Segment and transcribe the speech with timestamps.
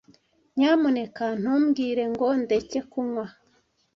[0.57, 3.25] Nyamuneka ntumbwire ngo ndeke kunywa.